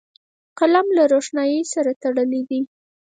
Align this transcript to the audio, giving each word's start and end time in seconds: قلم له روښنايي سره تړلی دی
قلم 0.59 0.87
له 0.97 1.03
روښنايي 1.13 1.61
سره 1.73 1.91
تړلی 2.03 2.41
دی 2.49 2.61